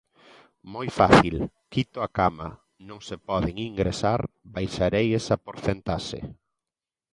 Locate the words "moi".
0.73-0.87